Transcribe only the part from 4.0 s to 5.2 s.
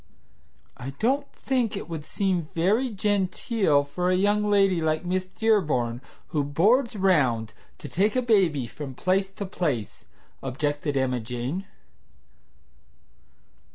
a young lady like